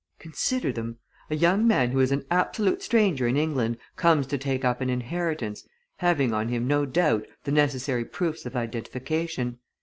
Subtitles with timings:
[0.17, 0.97] Consider them!
[1.29, 4.89] A young man who is an absolute stranger in England comes to take up an
[4.89, 5.63] inheritance,
[5.97, 9.59] having on him no doubt, the necessary proofs of identification.